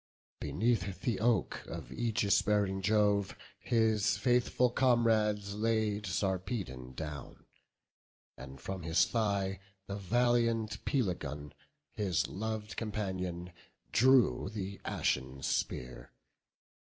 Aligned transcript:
Beneath 0.39 1.01
the 1.03 1.19
oak 1.19 1.63
of 1.67 1.91
aegis 1.91 2.41
bearing 2.41 2.81
Jove 2.81 3.35
His 3.59 4.17
faithful 4.17 4.71
comrades 4.71 5.53
laid 5.53 6.07
Sarpedon 6.07 6.93
down, 6.95 7.45
And 8.35 8.59
from 8.59 8.81
his 8.81 9.05
thigh 9.05 9.59
the 9.85 9.97
valiant 9.97 10.83
Pelagon, 10.85 11.53
His 11.91 12.27
lov'd 12.27 12.77
companion, 12.77 13.51
drew 13.91 14.49
the 14.51 14.81
ashen 14.85 15.43
spear. 15.43 16.11